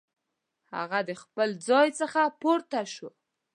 [0.75, 3.09] هغه د خپل ځای څخه پورته شو.